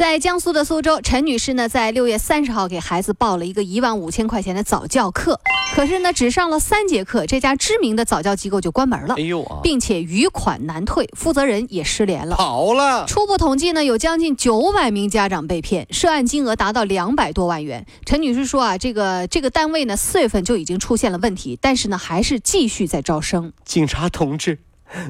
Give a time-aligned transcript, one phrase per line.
[0.00, 5.38] 在江苏的苏州，陈女士呢，在六月三十号给孩子报了一个一万五千块钱的早教课，
[5.74, 12.36] 可是呢，只上了三节课，这家知名的早教机构就关门了，哎呦啊，并且余款难退，负责人也失联了。
[12.36, 13.04] 跑了。
[13.06, 17.84] 初步统计呢，有将近九百名家长被骗，涉案金额达到两百多万元。
[18.06, 23.52] 陈女士说啊，这个这个单位呢，四月份就已经出现了问题，但是呢，还是继续在招生。
[23.66, 24.60] 警察同志，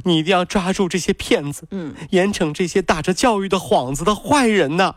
[0.04, 4.94] 你一定要抓住这些骗子，嗯，严惩这些打着教育的幌子的坏人呐！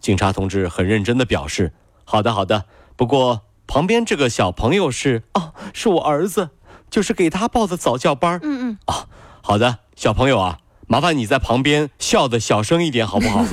[0.00, 1.72] 警察同志很认真的表示
[2.04, 2.64] ：“好的，好的。
[2.96, 6.50] 不过旁边这个小朋友是哦，是我儿子，
[6.90, 8.38] 就是给他报的早教班。
[8.42, 9.06] 嗯嗯，啊，
[9.42, 13.44] 好的，小朋友啊，麻烦你在旁边笑的小声一点，好不好？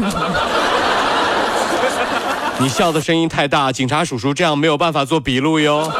[2.57, 5.91] 你笑的声音太大，警察叔叔这样没有办法做笔录哟。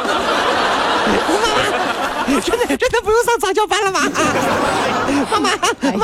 [2.42, 4.00] 真的真的不用上早教班了吗？
[5.30, 5.50] 妈妈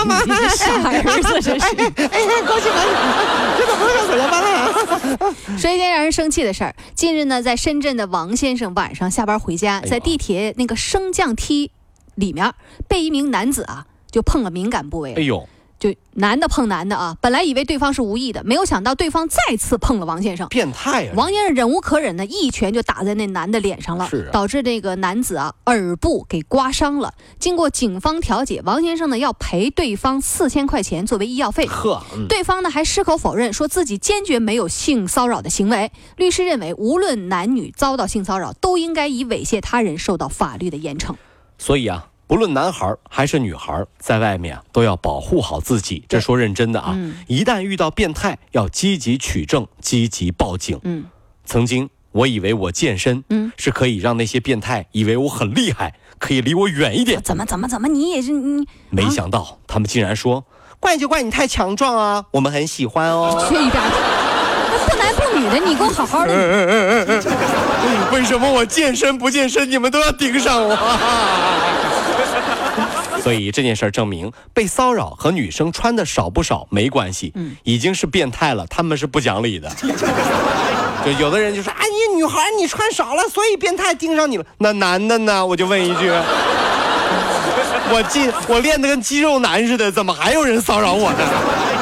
[0.05, 1.65] 妈妈，儿子真是。
[1.65, 2.91] 哎哎，高兴高兴，
[3.57, 4.47] 真的不用上早教班了。
[5.57, 6.75] 说一件让人生气的事儿。
[6.95, 11.71] 近日呢，在深圳的王先生晚上下班回家，在地铁那个升降梯
[12.15, 12.53] 里面
[12.87, 15.47] 被一名男子啊就碰了敏感部位了哎呦，
[15.81, 20.47] 就男的碰男的啊，本来以为对方是无意的，没有想到对方再次碰了王先生。
[20.47, 21.13] 变态啊！
[21.15, 27.15] 王先生忍无可忍呢，一拳就打在那男的脸上了，是啊导致这个男子啊耳部给刮伤了。
[27.39, 31.65] 经过警方调解，王先生呢要赔对方四千块钱作为医药费。
[31.65, 35.91] 呵，嗯对方呢还矢口否认，说自己坚决没有性骚扰的行为。
[36.15, 41.15] 律师认为，无论男女遭到性骚扰，都应该以猥亵他人受到法律的严惩。
[41.57, 46.05] 所以啊，不论男孩还是女孩，在外面啊都要保护好自己。
[46.07, 50.79] 这说认真的啊，嗯一旦遇到变态，要积极取证，积极报警。
[50.85, 51.03] 嗯，
[51.43, 57.21] 曾经我以为我健身，嗯，是可以让那些变态以为我很厉害，可以离我远一点。
[57.21, 60.45] 怎么怎么怎么，你也是你没想到他们竟然说，
[60.79, 63.43] 怪就怪你太强壮啊，我们很喜欢哦。
[63.51, 63.97] 缺一边去！
[64.71, 66.31] 那不男不女的，你给我好好的。
[68.13, 70.77] 为什么我健身不健身，你们都要盯上我？
[73.21, 79.69] 所以这件事儿证明，被骚扰和女生穿的少不少没关系，嗯已经是变态了，他们是不讲理的。
[81.05, 85.43] 就有的人就说：“哎，你女孩你穿少了，所以变态盯上你了。”那男的呢？
[85.43, 86.09] 我就问一句，
[87.89, 91.17] 我进我练得跟肌肉男似的，怎么还有人骚扰我呢？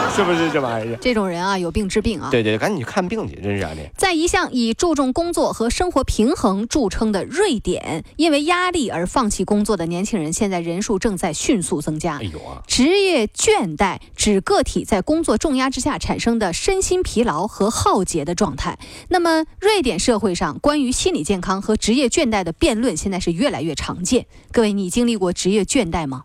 [0.15, 0.97] 是不是这玩意儿？
[0.97, 2.29] 这种人啊，有病治病啊。
[2.31, 3.87] 对对，赶紧去看病去，真是啊你。
[3.95, 12.23] 在一项以注重工作和生活平衡著称的瑞典，因为压力而放弃工作的年轻人，现在人数正在迅速增加哎。
[12.23, 12.61] 呦啊！
[12.67, 18.77] 职业倦怠指个体在工作重压之下产生的身心疲劳和耗竭的状态。
[19.09, 24.25] 那么，瑞典社会上关于心理健康和职业倦怠的辩论现在是越来越常见。
[24.51, 26.23] 各位，你经历过职业倦怠吗？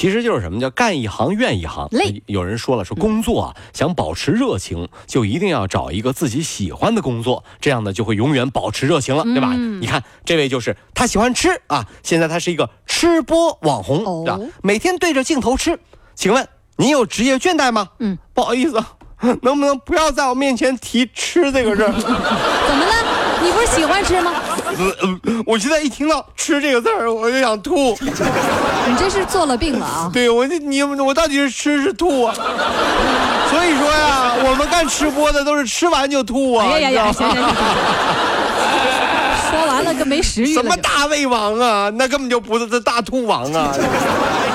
[0.00, 1.86] 其实就是什么叫干一行怨一行。
[1.90, 9.50] 累有人说了，说工作啊，想保持热情，就一定要找一个自己喜欢的工作，这样呢就会永远保持热情了，对吧？
[9.52, 14.52] 嗯你看这位就是他喜欢吃啊，现在他是一个吃播网红，哦对吧？
[14.62, 15.78] 每天对着镜头吃。
[16.14, 17.90] 请问你有职业倦怠吗？
[17.98, 18.92] 嗯，不好意思啊，
[19.42, 21.92] 能不能不要在我面前提吃这个事儿？
[22.00, 22.94] 怎么了？
[23.42, 24.32] 你不是喜欢吃吗？
[25.46, 27.96] 我现在一听到吃这个字儿，我就想吐。
[28.00, 30.10] 你这是做了病了啊！
[30.12, 32.34] 对我这你我到底是吃是吐啊？
[33.50, 36.66] 所以说呀，我们干吃播的都是吃完就吐啊！
[36.72, 37.54] 哎呀呀行行行，
[39.50, 40.62] 说完了跟没食欲了。
[40.62, 41.90] 什么大胃王啊？
[41.94, 43.74] 那根本就不是这大吐王啊！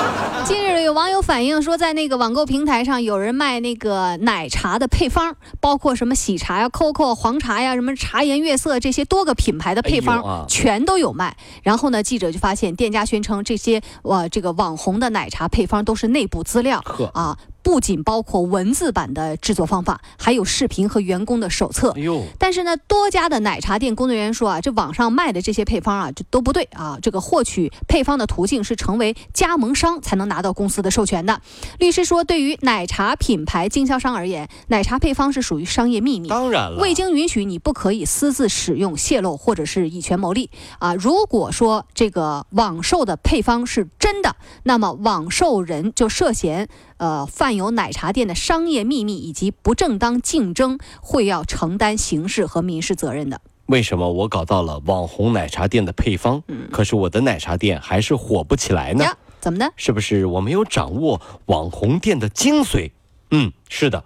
[0.45, 11.35] 近日有网友反映说，在那个网购平台上，有人卖那个奶茶的配方，包括什么喜茶呀、COCO 黄茶呀、什么茶颜悦色这些多个品牌的配方，哎啊全都有卖。
[11.63, 16.79] 然后呢，记者就发现店家宣称这些呃这个网红的奶茶配方都是内部资料
[17.13, 17.35] 啊，
[17.65, 22.01] 不仅包括文字版的制作方法，还有视频和员工的手册哎。
[22.01, 26.99] 呦，但是呢，多家的奶茶店工作人员说啊，这网上卖的这些配方啊，这都不对啊。
[27.01, 31.41] 这个获取配方的途径是成为加盟商才能拿到公司的授权的。
[31.79, 36.29] 律师说，对于奶茶品牌经销商而言，奶茶配方是属于商业秘密。
[36.29, 40.93] 当然了，未经允许，你不可以私自使用、泄露或者是以权谋利啊！
[40.93, 53.41] 如果说这个网售的配方是真的，那么网售人就涉嫌呃犯有奶茶店的商业秘密以及不正当竞争，会要承担刑事和民事责任的。
[53.67, 59.03] 为什么我搞到了网红奶茶店的配方，嗯可是我的奶茶店还是火不起来呢？
[59.03, 59.17] 呀？
[59.39, 59.67] 怎么呢？
[59.75, 62.91] 是不是我没有掌握网红店的精髓？
[63.31, 64.03] 嗯，是的。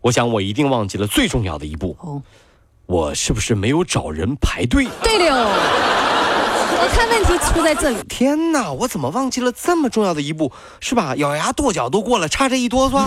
[0.00, 1.96] 我想我一定忘记了最重要的一步。
[2.00, 2.22] 哦，
[2.86, 4.88] 我是不是没有找人排队？
[5.02, 5.46] 对了，
[6.82, 7.96] 我看问题出在这里。
[8.08, 10.50] 天哪，我怎么忘记了这么重要的一步？
[10.80, 11.14] 是吧？
[11.16, 12.96] 咬牙跺脚都过了，差这一哆嗦。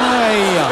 [0.00, 0.68] 哎呀，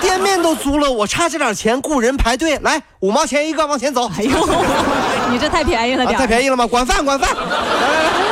[0.00, 4.10] 店面都租了，我差这点钱雇人排队，来五毛钱一个，往前走。
[4.16, 4.30] 哎呦，
[5.30, 6.66] 你这太便宜了啊点啊、太便宜了吗？
[6.66, 7.28] 管饭管饭。
[7.34, 8.27] 来 来 来。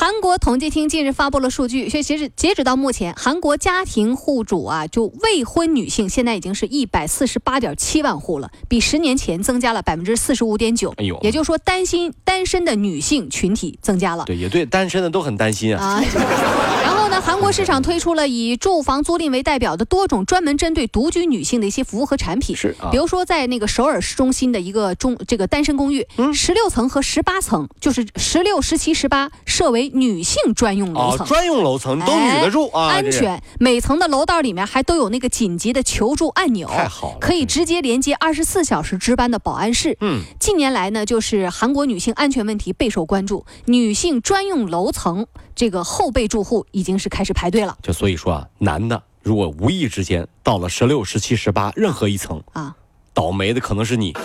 [0.00, 10.94] 韩国统计厅近日发布了数据，说截止截止到目前，韩国家庭户主啊，就未婚女性现在已经是一百四十八点七万户了，比十年前增加了百分之四十五点九。
[10.98, 14.22] 哎呦也就是说，担心单身的女性群体增加了。
[14.26, 15.84] 对，也对，单身的都很担心啊。
[15.84, 16.04] 啊。
[16.84, 22.54] 然后呢，韩国市场推出了以住房租赁为代表的多种专门针对独居女性的一些服务和产品。
[22.56, 31.26] 是啊比如说在那个首尔市中心的一个中这个单身公寓，嗯十六层和十八层，就是十六、十七、十八设为女性专用楼哦，层。
[31.26, 39.96] 专用楼层都女的住啊，安全，每层的楼道里面还都有那个紧急的求助按钮，太好了可以直接连接二十四小时值班的保安室。
[40.00, 52.74] 嗯，近年来呢，就是韩国女性安全问题备受关注，女性专用楼层这个后备住户已经是开始排队了就所以说啊，男的如果无意之间到了十六、十七、十八任何一层，啊！
[53.12, 54.12] 倒霉的可能是你。
[54.12, 54.20] 不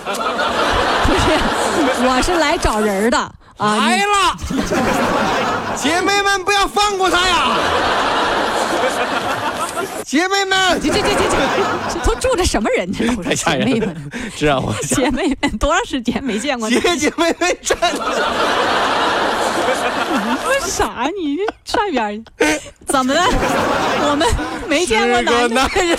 [1.13, 1.31] 是，
[2.07, 3.17] 我是来找人的
[3.57, 3.75] 啊！
[3.75, 4.37] 来了，
[5.75, 7.57] 姐妹们不要放过他呀！
[10.05, 11.35] 姐妹们，这这这这这
[11.93, 12.97] 这都住着什么人呢？
[13.15, 16.79] 都是太吓人了姐妹们，，这让我姐妹们，多长时间没见过你？
[16.79, 17.77] 姐姐妹妹站
[20.73, 22.59] 啥你这上边儿？
[22.87, 23.21] 怎么了？
[24.09, 24.27] 我们
[24.67, 25.49] 没见过男的。
[25.49, 25.97] 男人。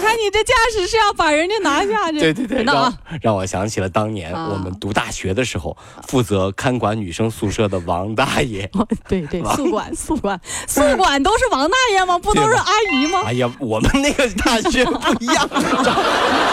[0.00, 2.18] 我看你这架势是要把人家拿下 去。
[2.18, 2.92] 对对对，让！
[3.20, 5.76] 让我想起了当年啊我们读大学的时候，
[6.08, 8.68] 负责看管女生宿舍的王大爷。
[9.06, 12.18] 对对，宿管宿管宿管都是王大爷吗？
[12.18, 13.22] 不都是阿姨吗？
[13.26, 15.92] 哎呀，我们那个大学不一样， 找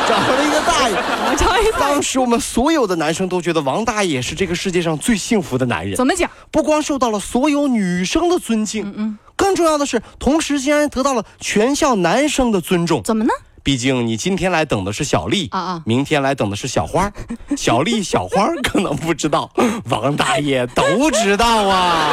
[0.10, 1.72] 找了一个大爷。
[1.80, 6.30] 当时我们所有的男生都觉得王大爷是这个世界上最幸福的男人，怎么讲？
[6.52, 13.02] 不光受到了所有女生的尊敬，嗯更重要的是，同时竟然得到了全校男生的尊重。
[13.04, 13.30] 怎么呢？
[13.64, 17.12] 毕竟你今天来等的是小丽啊啊明天来等的是小花，
[17.58, 19.50] 小丽、小花可能不知道，
[19.90, 22.08] 王大爷都知道啊。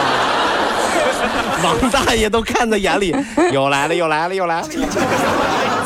[1.63, 3.15] 王大爷都看在眼里，
[3.53, 4.69] 又来了，又来了，又来了。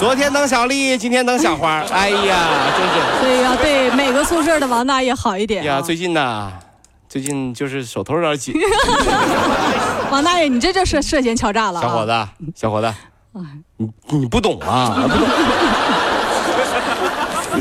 [0.01, 3.21] 昨天等小丽，今天等小花，哎呀，真是。
[3.21, 5.67] 所以要对每个宿舍的王大爷好一点、啊。
[5.77, 6.51] 呀，最近呐，
[7.09, 8.55] 最近就是手头有点紧。
[10.13, 11.83] 王大爷，你这就是涉嫌敲诈了、啊。
[11.83, 12.95] 小伙子，小伙子，
[13.77, 15.29] 你你不懂啊，不懂。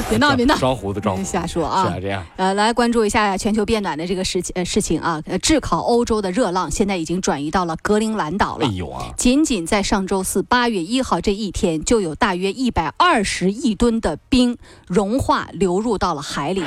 [0.10, 1.28] 别闹别闹，装糊涂装糊涂。
[1.28, 1.88] 瞎说啊。
[1.88, 2.24] 是啊，这样。
[2.36, 8.68] 呃，来关注一下全球变暖的这个事情呃事情啊，呃，炙烤欧洲的热浪现在已经转移到了格陵兰岛了。
[8.68, 14.58] 哎呦啊，仅仅在上周四八月一号这一天，就有大约一百二十亿吨的冰
[14.88, 16.64] 融化流入到了海里，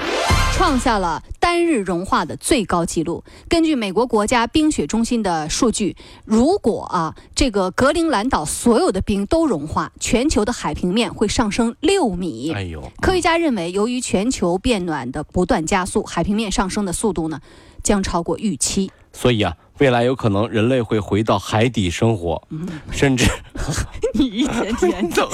[0.52, 3.24] 创下了单日融化的最高纪录。
[3.48, 12.52] 根据美国国家冰雪中心的数据，如果啊这个格陵兰岛所有的冰都融化，全球的海平面会上升六米。
[12.52, 17.40] 哎呦，科学家认为，由于全球变暖的不断加速，海平面上升的速度呢
[17.82, 18.90] 将超过预期。
[19.12, 22.46] 所以啊，未来有可能人类会回到海底生活，
[22.92, 23.28] 甚至
[24.14, 25.28] 你一天天 都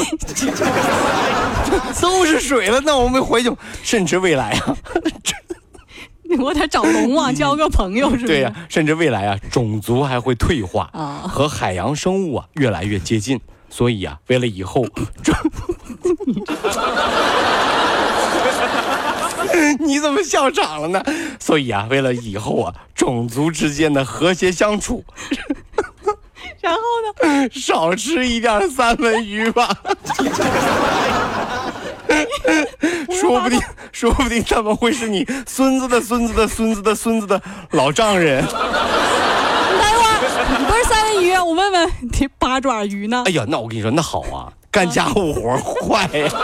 [2.01, 3.53] 都是水了，那我们回去，
[3.83, 4.77] 甚至未来啊，
[6.39, 8.27] 我得找龙王交个朋友，是不是？
[8.27, 13.41] 对呀、甚至未来啊，种族还会退化，啊和海洋生物啊越来越接近。
[13.69, 14.87] 所以啊，为了以后，
[19.81, 21.03] 你怎么笑场了呢？
[21.41, 25.05] 所以啊，为了以后啊，种族之间的和谐相处，
[26.67, 27.09] 然后呢？
[27.55, 29.69] 少吃一点三文鱼 吧。
[33.21, 33.61] 说不定，
[33.93, 38.43] 说不定他们会是你孙子的孙子的孙子的孙子的老丈人。
[38.43, 38.63] 你等一
[39.95, 40.19] 会儿，
[40.69, 43.31] 不是三文鱼，我问问你八爪鱼呢哎？
[43.33, 45.57] 呀，那我跟你说，那好啊，干家务活
[45.89, 46.29] 坏呀。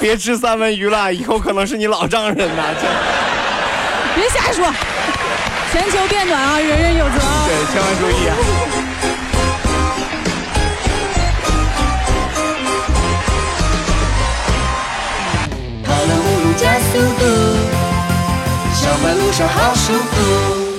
[0.00, 2.62] 别吃三文鱼了，以后可能是你老丈人呐。
[2.80, 2.86] 这
[4.14, 4.72] 别瞎说，
[5.72, 7.46] 全球变暖啊，人人有责啊。
[7.46, 8.34] 对，千万注意啊。
[15.84, 17.24] 跑了五路加速度，
[18.74, 20.69] 上班路上好舒服。